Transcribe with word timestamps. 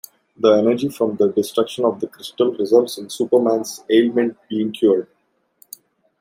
The 0.35 0.51
energy 0.53 0.89
from 0.89 1.15
the 1.17 1.31
destruction 1.31 1.85
of 1.85 1.99
the 1.99 2.07
crystal 2.07 2.51
results 2.55 2.97
in 2.97 3.07
Superman's 3.07 3.83
ailment 3.87 4.35
being 4.49 4.71
cured. 4.71 5.07